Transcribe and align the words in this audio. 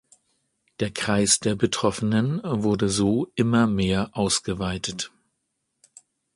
Der 0.79 0.89
Kreis 0.89 1.39
der 1.41 1.53
Betroffenen 1.53 2.41
wurde 2.43 2.89
so 2.89 3.31
immer 3.35 3.67
mehr 3.67 4.09
ausgeweitet. 4.13 5.11